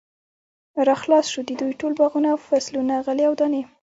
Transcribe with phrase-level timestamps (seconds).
[0.87, 3.61] را خلاص شو، د دوی ټول باغونه او فصلونه، غلې او دانې